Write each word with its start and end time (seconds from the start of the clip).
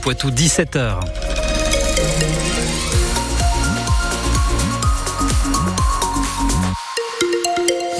Poitou, 0.00 0.30
17h. 0.30 1.00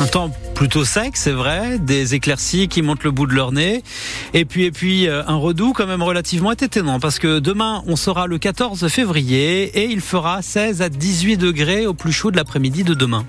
Un 0.00 0.06
temps 0.06 0.30
plutôt 0.54 0.86
sec, 0.86 1.16
c'est 1.18 1.32
vrai, 1.32 1.78
des 1.78 2.14
éclaircies 2.14 2.68
qui 2.68 2.80
montent 2.80 3.04
le 3.04 3.10
bout 3.10 3.26
de 3.26 3.34
leur 3.34 3.52
nez, 3.52 3.84
et 4.32 4.46
puis 4.46 4.64
et 4.64 4.70
puis 4.72 5.06
euh, 5.06 5.22
un 5.26 5.36
redout 5.36 5.74
quand 5.74 5.86
même 5.86 6.02
relativement 6.02 6.52
étonnant 6.52 6.98
parce 6.98 7.18
que 7.18 7.38
demain 7.38 7.84
on 7.86 7.94
sera 7.94 8.26
le 8.26 8.38
14 8.38 8.88
février 8.88 9.64
et 9.64 9.84
il 9.84 10.00
fera 10.00 10.40
16 10.40 10.80
à 10.80 10.88
18 10.88 11.36
degrés 11.36 11.86
au 11.86 11.92
plus 11.92 12.12
chaud 12.12 12.30
de 12.30 12.36
l'après-midi 12.36 12.84
de 12.84 12.94
demain. 12.94 13.24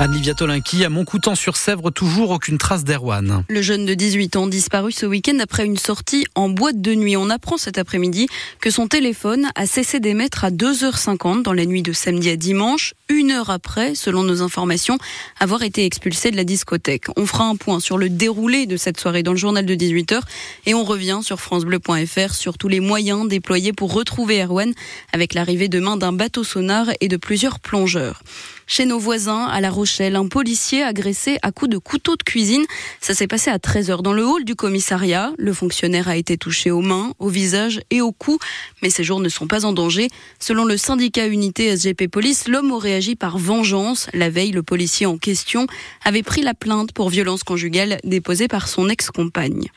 Anne-Livia 0.00 0.34
Tolinki, 0.34 0.84
à 0.84 0.88
Montcoutan-sur-Sèvre, 0.88 1.92
toujours 1.92 2.30
aucune 2.30 2.58
trace 2.58 2.82
d'Erwan. 2.82 3.44
Le 3.48 3.62
jeune 3.62 3.86
de 3.86 3.94
18 3.94 4.34
ans 4.34 4.48
disparu 4.48 4.90
ce 4.90 5.06
week-end 5.06 5.38
après 5.40 5.64
une 5.64 5.76
sortie 5.76 6.26
en 6.34 6.48
boîte 6.48 6.80
de 6.80 6.94
nuit. 6.96 7.16
On 7.16 7.30
apprend 7.30 7.56
cet 7.56 7.78
après-midi 7.78 8.26
que 8.60 8.70
son 8.70 8.88
téléphone 8.88 9.46
a 9.54 9.66
cessé 9.66 10.00
d'émettre 10.00 10.44
à 10.44 10.50
2h50 10.50 11.42
dans 11.42 11.52
la 11.52 11.64
nuit 11.64 11.82
de 11.82 11.92
samedi 11.92 12.30
à 12.30 12.36
dimanche, 12.36 12.94
une 13.24 13.30
heure 13.30 13.48
après, 13.48 13.94
selon 13.94 14.22
nos 14.22 14.42
informations, 14.42 14.98
avoir 15.40 15.62
été 15.62 15.86
expulsé 15.86 16.30
de 16.30 16.36
la 16.36 16.44
discothèque. 16.44 17.06
On 17.16 17.24
fera 17.24 17.44
un 17.44 17.56
point 17.56 17.80
sur 17.80 17.96
le 17.96 18.10
déroulé 18.10 18.66
de 18.66 18.76
cette 18.76 19.00
soirée 19.00 19.22
dans 19.22 19.30
le 19.30 19.38
journal 19.38 19.64
de 19.64 19.74
18h 19.74 20.20
et 20.66 20.74
on 20.74 20.84
revient 20.84 21.20
sur 21.22 21.40
francebleu.fr 21.40 22.34
sur 22.34 22.58
tous 22.58 22.68
les 22.68 22.80
moyens 22.80 23.26
déployés 23.26 23.72
pour 23.72 23.94
retrouver 23.94 24.42
Erwan 24.42 24.74
avec 25.14 25.32
l'arrivée 25.32 25.68
demain 25.68 25.96
d'un 25.96 26.12
bateau 26.12 26.44
sonar 26.44 26.88
et 27.00 27.08
de 27.08 27.16
plusieurs 27.16 27.60
plongeurs. 27.60 28.20
Chez 28.66 28.86
nos 28.86 28.98
voisins, 28.98 29.44
à 29.44 29.60
La 29.60 29.70
Rochelle, 29.70 30.16
un 30.16 30.26
policier 30.26 30.82
agressé 30.82 31.36
à 31.42 31.52
coups 31.52 31.70
de 31.70 31.76
couteau 31.76 32.16
de 32.16 32.22
cuisine. 32.22 32.64
Ça 33.00 33.12
s'est 33.12 33.26
passé 33.26 33.50
à 33.50 33.58
13h 33.58 34.00
dans 34.00 34.14
le 34.14 34.26
hall 34.26 34.44
du 34.44 34.54
commissariat. 34.54 35.32
Le 35.36 35.52
fonctionnaire 35.52 36.08
a 36.08 36.16
été 36.16 36.38
touché 36.38 36.70
aux 36.70 36.80
mains, 36.80 37.12
au 37.18 37.28
visage 37.28 37.82
et 37.90 38.00
au 38.00 38.10
cou, 38.10 38.38
mais 38.82 38.88
ses 38.88 39.04
jours 39.04 39.20
ne 39.20 39.28
sont 39.28 39.46
pas 39.46 39.66
en 39.66 39.72
danger. 39.72 40.08
Selon 40.40 40.64
le 40.64 40.78
syndicat 40.78 41.26
Unité 41.26 41.76
SGP 41.76 42.08
Police, 42.08 42.48
l'homme 42.48 42.72
aurait 42.72 42.94
agi 42.94 43.13
par 43.16 43.38
vengeance. 43.38 44.08
La 44.12 44.30
veille, 44.30 44.52
le 44.52 44.62
policier 44.62 45.06
en 45.06 45.18
question 45.18 45.66
avait 46.04 46.22
pris 46.22 46.42
la 46.42 46.54
plainte 46.54 46.92
pour 46.92 47.08
violence 47.08 47.44
conjugale 47.44 47.98
déposée 48.04 48.48
par 48.48 48.68
son 48.68 48.88
ex-compagne. 48.88 49.68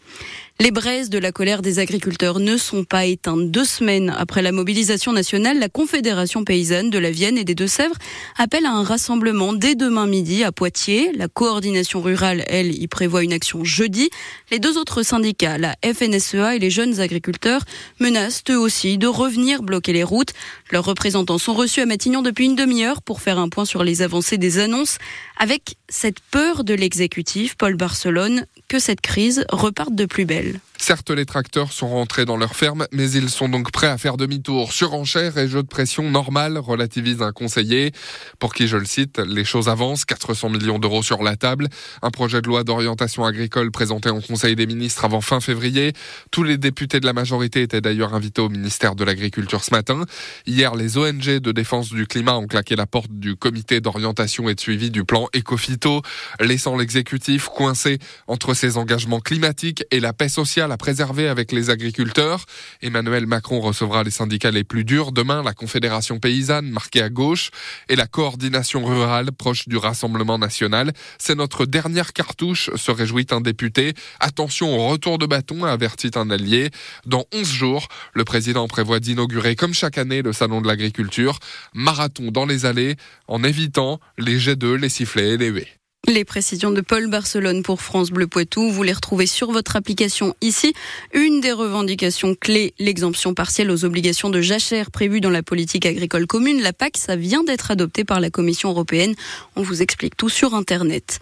Les 0.60 0.72
braises 0.72 1.12
de 1.12 1.20
la 1.20 1.32
colère 1.32 1.62
des 1.62 1.78
agriculteurs 1.78 2.40
ne 2.40 2.58
sont 2.58 2.84
pas 2.84 3.06
éteintes. 3.06 3.52
Deux 3.52 3.64
semaines 3.64 4.12
après 4.18 4.42
la 4.42 4.52
mobilisation 4.52 5.14
nationale, 5.14 5.60
la 5.60 5.70
Confédération 5.70 6.44
paysanne 6.44 6.90
de 6.90 6.98
la 6.98 7.12
Vienne 7.12 7.38
et 7.38 7.44
des 7.44 7.54
Deux-Sèvres 7.54 7.94
appelle 8.40 8.66
à 8.66 8.72
un 8.72 8.82
rassemblement 8.82 9.54
dès 9.54 9.76
demain 9.76 10.08
midi 10.08 10.44
à 10.44 10.52
Poitiers. 10.52 11.12
La 11.14 11.28
coordination 11.28 12.02
rurale, 12.02 12.44
elle, 12.48 12.74
y 12.74 12.88
prévoit 12.88 13.24
une 13.24 13.34
action 13.34 13.64
jeudi. 13.64 14.10
Les 14.50 14.58
deux 14.58 14.80
autres 14.80 15.04
syndicats, 15.04 15.60
la 15.60 15.76
FNSEA 15.86 16.56
et 16.56 16.60
les 16.60 16.72
jeunes 16.72 17.02
agriculteurs, 17.02 17.62
menacent 18.00 18.44
eux 18.50 18.58
aussi 18.58 18.98
de 18.98 19.06
revenir 19.06 19.62
bloquer 19.62 19.94
les 19.94 20.04
routes. 20.04 20.34
Leurs 20.72 20.84
représentants 20.84 21.38
sont 21.38 21.54
reçus 21.54 21.82
à 21.82 21.86
Matignon 21.86 22.22
depuis 22.22 22.46
une 22.46 22.56
demi-heure 22.56 23.02
pour 23.02 23.22
faire 23.22 23.40
un 23.40 23.50
point 23.50 23.66
sur 23.66 23.84
les 23.84 24.02
avancées 24.02 24.38
des 24.38 24.60
annonces 24.60 24.98
avec 25.38 25.76
cette 25.90 26.20
peur 26.20 26.64
de 26.64 26.74
l'exécutif, 26.74 27.56
Paul 27.56 27.76
Barcelone, 27.76 28.46
que 28.68 28.80
cette 28.80 29.02
crise 29.02 29.46
reparte 29.50 29.96
de 29.96 30.06
plus 30.06 30.26
belle. 30.26 30.60
Certes, 30.80 31.10
les 31.10 31.26
tracteurs 31.26 31.72
sont 31.72 31.88
rentrés 31.88 32.26
dans 32.26 32.38
leur 32.38 32.56
ferme, 32.56 32.86
mais 32.92 33.10
ils 33.12 33.30
sont 33.30 33.50
donc 33.50 33.72
prêts 33.72 33.88
à 33.88 33.98
faire 33.98 34.16
demi-tour. 34.16 34.72
Surenchère 34.72 35.38
et 35.38 35.48
jeu 35.48 35.64
de 35.64 35.68
pression 35.68 36.10
normal, 36.10 36.58
relativise 36.58 37.22
un 37.22 37.32
conseiller. 37.32 37.94
Pour 38.40 38.54
qui, 38.54 38.68
je 38.68 38.78
le 38.78 38.86
cite, 38.86 39.20
les 39.20 39.44
choses 39.44 39.70
avancent, 39.70 40.06
400 40.06 40.50
millions 40.50 40.78
d'euros 40.78 41.02
sur 41.02 41.24
la 41.24 41.36
table. 41.36 41.68
Un 42.04 42.12
projet 42.12 42.42
de 42.42 42.48
loi 42.48 42.64
d'orientation 42.64 43.26
agricole 43.26 43.72
présenté 43.72 44.10
en 44.10 44.22
Conseil 44.22 44.56
des 44.56 44.68
ministres 44.68 45.04
avant 45.04 45.22
fin 45.22 45.40
février. 45.40 45.94
Tous 46.30 46.44
les 46.44 46.58
députés 46.58 47.00
de 47.00 47.06
la 47.06 47.14
majorité 47.14 47.64
étaient 47.64 47.82
d'ailleurs 47.82 48.14
invités 48.14 48.42
au 48.42 48.50
ministère 48.50 48.96
de 48.96 49.04
l'Agriculture 49.04 49.64
ce 49.64 49.72
matin. 49.72 50.06
Hier, 50.46 50.57
les 50.58 50.98
ONG 50.98 51.40
de 51.40 51.52
défense 51.52 51.90
du 51.90 52.08
climat 52.08 52.36
ont 52.36 52.48
claqué 52.48 52.76
la 52.76 52.88
porte 52.88 53.12
du 53.12 53.36
comité 53.36 53.80
d'orientation 53.80 54.50
et 54.50 54.56
de 54.56 54.60
suivi 54.60 54.90
du 54.90 55.04
plan 55.04 55.28
Ecofito, 55.36 56.02
laissant 56.40 56.76
l'exécutif 56.76 57.46
coincé 57.46 58.00
entre 58.26 58.56
ses 58.56 58.78
engagements 58.78 59.20
climatiques 59.20 59.84
et 59.92 60.00
la 60.00 60.14
paix 60.14 60.30
sociale 60.30 60.72
à 60.72 60.78
préserver 60.78 61.28
avec 61.28 61.52
les 61.52 61.70
agriculteurs. 61.70 62.46
Emmanuel 62.82 63.28
Macron 63.28 63.60
recevra 63.60 64.04
les 64.04 64.10
syndicats 64.10 64.50
les 64.50 64.64
plus 64.64 64.84
durs 64.84 65.12
demain, 65.12 65.44
la 65.44 65.54
Confédération 65.54 66.18
paysanne 66.18 66.72
marquée 66.72 67.04
à 67.04 67.10
gauche 67.10 67.52
et 67.88 67.96
la 67.96 68.08
coordination 68.08 68.84
rurale 68.84 69.32
proche 69.32 69.68
du 69.68 69.78
Rassemblement 69.78 70.40
national. 70.40 70.92
C'est 71.20 71.36
notre 71.36 71.68
dernière 71.68 72.14
cartouche, 72.14 72.72
se 72.76 72.90
réjouit 72.90 73.28
un 73.30 73.42
député. 73.42 73.94
Attention 74.20 74.76
au 74.76 74.88
retour 74.88 75.20
de 75.20 75.28
bâton, 75.28 75.66
avertit 75.66 76.12
un 76.16 76.32
allié. 76.32 76.72
Dans 77.06 77.26
11 77.32 77.48
jours, 77.48 77.88
le 78.14 78.24
président 78.24 78.68
prévoit 78.68 79.00
d'inaugurer 79.00 79.56
comme 79.56 79.76
chaque 79.76 80.00
année 80.00 80.24
le 80.24 80.34
de 80.48 80.68
l'agriculture. 80.68 81.40
Marathon 81.74 82.32
dans 82.32 82.46
les 82.46 82.66
allées 82.66 82.96
en 83.28 83.44
évitant 83.44 84.00
les 84.18 84.40
jets 84.40 84.56
d'eux, 84.56 84.76
les 84.76 84.90
sifflets 84.90 85.34
et 85.34 85.38
les 85.38 85.48
huées. 85.48 85.68
Les 86.10 86.24
précisions 86.24 86.72
de 86.72 86.80
Paul 86.80 87.10
Barcelone 87.10 87.64
pour 87.64 87.82
France 87.82 88.12
Bleu 88.12 88.28
Poitou, 88.28 88.72
vous 88.72 88.84
les 88.84 88.94
retrouvez 88.94 89.28
sur 89.28 89.52
votre 89.52 89.76
application 89.76 90.36
ici. 90.40 90.74
Une 91.14 91.42
des 91.42 91.52
revendications 91.52 92.34
clés, 92.34 92.74
l'exemption 92.80 93.34
partielle 93.34 93.70
aux 93.70 93.84
obligations 93.84 94.30
de 94.30 94.40
jachère 94.40 94.90
prévues 94.90 95.20
dans 95.20 95.30
la 95.30 95.44
politique 95.44 95.86
agricole 95.86 96.26
commune, 96.26 96.62
la 96.62 96.72
PAC, 96.72 96.96
ça 96.96 97.18
vient 97.18 97.44
d'être 97.44 97.72
adopté 97.72 98.06
par 98.06 98.22
la 98.22 98.30
Commission 98.30 98.70
européenne. 98.70 99.16
On 99.58 99.64
vous 99.64 99.82
explique 99.82 100.16
tout 100.16 100.30
sur 100.30 100.54
Internet. 100.54 101.20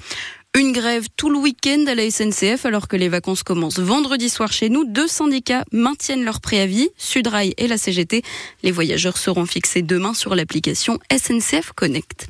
Une 0.58 0.72
grève 0.72 1.08
tout 1.18 1.30
le 1.30 1.38
week-end 1.38 1.84
à 1.86 1.96
la 1.96 2.10
SNCF 2.10 2.66
alors 2.66 2.88
que 2.88 2.96
les 2.96 3.10
vacances 3.10 3.44
commencent 3.44 3.80
vendredi 3.80 4.30
soir 4.30 4.54
chez 4.54 4.70
nous. 4.70 4.86
Deux 4.86 5.06
syndicats 5.10 5.66
maintiennent 5.74 6.24
leur 6.24 6.40
préavis, 6.40 6.88
Sudrail 6.96 7.54
et 7.58 7.68
la 7.68 7.78
CGT. 7.78 8.22
Les 8.64 8.72
voyageurs 8.72 9.18
seront 9.18 9.46
fixés 9.46 9.82
demain 9.82 10.14
sur 10.14 10.34
l'application 10.34 10.98
SNCF 11.12 11.74
Connect. 11.76 12.28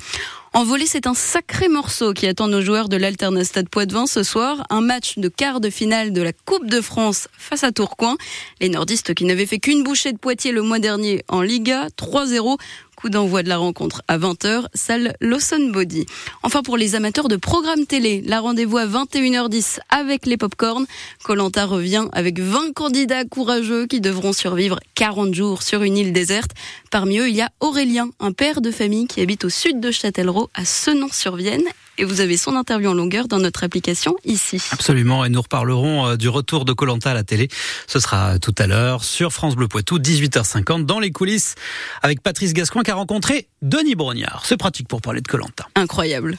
En 0.56 0.64
volée, 0.64 0.86
c'est 0.86 1.06
un 1.06 1.14
sacré 1.14 1.68
morceau 1.68 2.14
qui 2.14 2.28
attend 2.28 2.48
nos 2.48 2.62
joueurs 2.62 2.88
de 2.88 2.96
l'Alternastade 2.96 3.68
Poitvin 3.68 4.08
ce 4.08 4.24
soir. 4.24 4.66
Un 4.70 4.80
match 4.80 5.18
de 5.18 5.28
quart 5.28 5.60
de 5.60 5.70
finale 5.70 6.14
de 6.14 6.22
la 6.22 6.32
Coupe 6.32 6.68
de 6.68 6.80
France 6.80 7.28
face 7.38 7.66
à 7.66 7.74
Tourcoing. 7.74 8.16
Les 8.62 8.70
nordistes 8.70 9.14
qui 9.14 9.26
n'avaient 9.26 9.46
fait 9.46 9.60
qu'une 9.60 9.84
bouchée 9.84 10.14
de 10.14 10.18
Poitiers 10.18 10.54
le 10.54 10.62
mois 10.62 10.80
dernier 10.80 11.26
en 11.28 11.42
Liga, 11.42 11.90
3-0 11.98 12.58
coup 12.96 13.10
d'envoi 13.10 13.44
de 13.44 13.50
la 13.50 13.58
rencontre 13.58 14.02
à 14.08 14.18
20h, 14.18 14.66
salle 14.74 15.16
Lawson 15.22 15.70
Body. 15.72 16.06
Enfin, 16.44 16.64
pour 16.64 16.78
les 16.78 16.96
amateurs 16.96 17.28
de 17.28 17.36
programmes 17.36 17.86
télé, 17.86 18.24
la 18.26 18.40
rendez-vous 18.40 18.78
à 18.78 18.86
21h10 18.86 19.80
avec 19.90 20.26
les 20.26 20.38
popcorn. 20.38 20.86
Colanta 21.24 21.66
revient 21.66 22.08
avec 22.14 22.40
20 22.40 22.74
candidats 22.74 23.26
courageux 23.26 23.86
qui 23.86 24.02
devront 24.02 24.34
survivre 24.34 24.80
40 24.96 25.34
jours 25.34 25.64
sur 25.64 25.84
une 25.84 25.98
île 25.98 26.14
déserte. 26.14 26.52
Parmi 26.92 27.20
eux, 27.20 27.30
il 27.30 27.36
y 27.36 27.42
a 27.42 27.52
Aurélien, 27.60 28.10
un 28.20 28.32
père 28.32 28.62
de 28.62 28.72
famille 28.72 29.08
qui 29.08 29.22
habite 29.22 29.46
au 29.46 29.50
sud 29.50 29.80
de 29.80 29.92
Châtellerault, 29.92 30.50
à 30.54 30.66
Senon-sur-Vienne 30.66 31.64
et 31.98 32.04
vous 32.04 32.22
avez 32.22 32.38
son 32.38 32.56
interview 32.56 32.90
en 32.90 32.94
longueur 32.94 33.28
dans 33.28 33.40
notre 33.40 33.64
application 33.64 34.16
ici. 34.24 34.62
Absolument, 34.72 35.26
et 35.26 35.30
nous 35.30 35.42
reparlerons 35.42 36.08
euh, 36.08 36.16
du 36.16 36.30
retour 36.30 36.66
de 36.66 36.74
Colanta 36.74 37.12
à 37.12 37.14
la 37.14 37.24
télé. 37.24 37.48
Ce 37.88 38.00
sera 38.00 38.40
tout 38.40 38.56
à 38.58 38.68
l'heure 38.68 39.04
sur 39.04 39.32
France 39.32 39.56
Bleu 39.56 39.68
Poitou, 39.68 40.00
18h50, 40.00 40.86
dans 40.86 41.00
les 41.00 41.12
coulisses, 41.12 41.56
avec 42.02 42.22
Patrice 42.22 42.54
Gascoin 42.54 42.84
qui 42.84 42.92
a 42.92 42.96
rencontré 42.96 43.48
Denis 43.62 43.96
Brognard. 43.96 44.44
C'est 44.46 44.58
pratique 44.58 44.88
pour 44.88 45.02
parler 45.02 45.22
de 45.22 45.28
Colanta. 45.28 45.68
Incroyable. 45.76 46.38